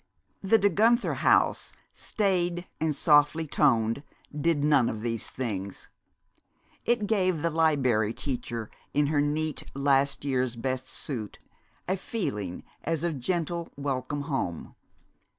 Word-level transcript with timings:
The 0.41 0.57
De 0.57 0.67
Guenther 0.71 1.13
house, 1.17 1.73
staid 1.93 2.67
and 2.79 2.95
softly 2.95 3.45
toned, 3.45 4.01
did 4.35 4.63
none 4.63 4.89
of 4.89 5.01
these 5.01 5.29
things. 5.29 5.89
It 6.85 7.05
gave 7.05 7.43
the 7.43 7.51
Liberry 7.51 8.11
Teacher, 8.11 8.71
in 8.95 9.05
her 9.13 9.21
neat, 9.21 9.61
last 9.75 10.25
year's 10.25 10.55
best 10.55 10.87
suit, 10.87 11.37
a 11.87 11.95
feeling 11.95 12.63
as 12.83 13.03
of 13.03 13.19
gentle 13.19 13.71
welcome 13.77 14.21
home. 14.21 14.73